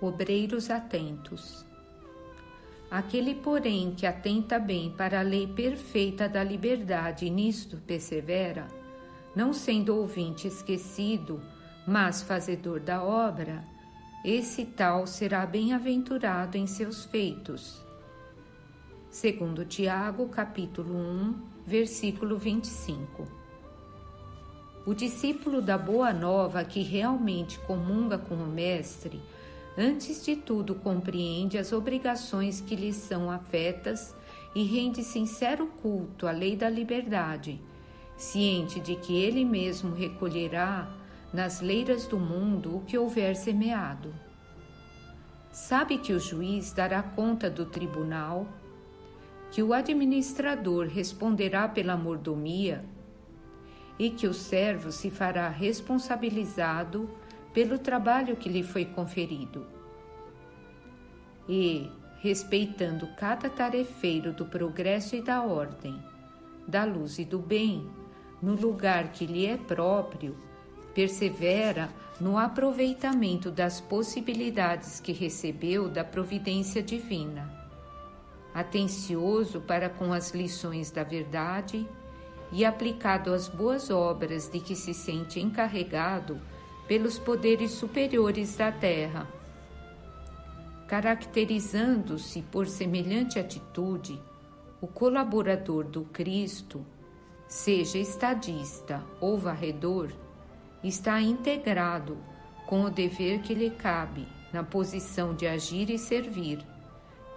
[0.00, 1.64] Obreiros atentos.
[2.90, 8.66] Aquele, porém, que atenta bem para a lei perfeita da liberdade e nisto persevera,
[9.36, 11.40] não sendo ouvinte esquecido,
[11.86, 13.64] mas fazedor da obra,
[14.24, 17.84] esse tal será bem-aventurado em seus feitos.
[19.10, 23.26] Segundo Tiago, capítulo 1, versículo 25.
[24.86, 29.20] O discípulo da Boa Nova que realmente comunga com o Mestre,
[29.80, 34.14] antes de tudo compreende as obrigações que lhe são afetas
[34.54, 37.58] e rende sincero culto à lei da liberdade,
[38.14, 40.94] ciente de que ele mesmo recolherá
[41.32, 44.12] nas leiras do mundo o que houver semeado.
[45.50, 48.46] Sabe que o juiz dará conta do tribunal,
[49.50, 52.84] que o administrador responderá pela mordomia
[53.98, 57.08] e que o servo se fará responsabilizado
[57.52, 59.66] pelo trabalho que lhe foi conferido.
[61.48, 66.00] E, respeitando cada tarefeiro do progresso e da ordem,
[66.66, 67.88] da luz e do bem,
[68.40, 70.36] no lugar que lhe é próprio,
[70.94, 71.88] persevera
[72.20, 77.50] no aproveitamento das possibilidades que recebeu da providência divina,
[78.54, 81.88] atencioso para com as lições da verdade
[82.52, 86.40] e aplicado às boas obras de que se sente encarregado
[86.90, 89.28] pelos poderes superiores da terra.
[90.88, 94.20] Caracterizando-se por semelhante atitude,
[94.80, 96.84] o colaborador do Cristo,
[97.46, 100.10] seja estadista ou varredor,
[100.82, 102.18] está integrado
[102.66, 106.58] com o dever que lhe cabe na posição de agir e servir,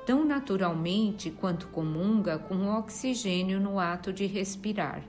[0.03, 5.03] tão naturalmente quanto comunga com o oxigênio no ato de respirar.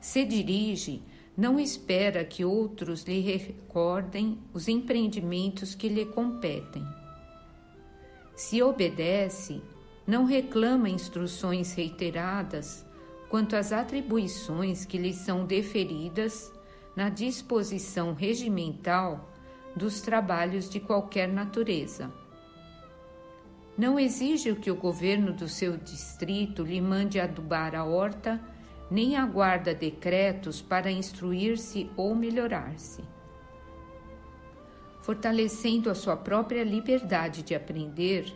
[0.00, 1.00] Se dirige,
[1.36, 6.86] não espera que outros lhe recordem os empreendimentos que lhe competem.
[8.34, 9.62] Se obedece,
[10.06, 12.84] não reclama instruções reiteradas
[13.28, 16.52] quanto às atribuições que lhe são deferidas
[16.94, 19.28] na disposição regimental
[19.74, 22.10] dos trabalhos de qualquer natureza.
[23.76, 28.40] Não exige que o governo do seu distrito lhe mande adubar a horta,
[28.90, 33.02] nem aguarda decretos para instruir-se ou melhorar-se.
[35.02, 38.32] Fortalecendo a sua própria liberdade de aprender,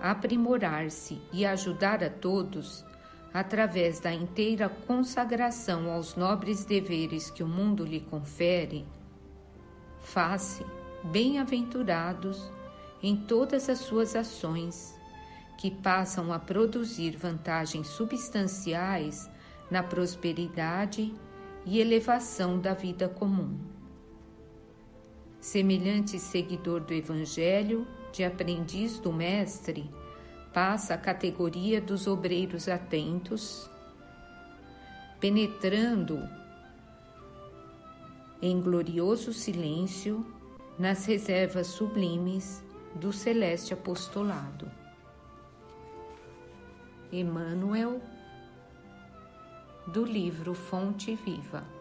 [0.00, 2.84] aprimorar-se e ajudar a todos,
[3.32, 8.84] através da inteira consagração aos nobres deveres que o mundo lhe confere,
[10.00, 10.64] faça
[11.04, 12.50] bem-aventurados
[13.02, 14.98] em todas as suas ações,
[15.58, 19.30] que passam a produzir vantagens substanciais
[19.70, 21.14] na prosperidade
[21.64, 23.58] e elevação da vida comum.
[25.38, 29.90] Semelhante seguidor do Evangelho, de aprendiz do Mestre,
[30.52, 33.70] passa a categoria dos obreiros atentos,
[35.20, 36.18] penetrando
[38.42, 40.26] em glorioso silêncio
[40.78, 42.64] nas reservas sublimes
[42.94, 44.70] do celeste apostolado.
[47.12, 48.00] Emmanuel,
[49.90, 51.79] do livro Fonte Viva.